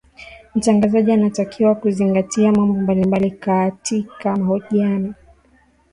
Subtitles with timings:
[0.55, 5.13] mtangazaji anatakiwa kuzingatia mambo mbalimbali kaatika mahojiano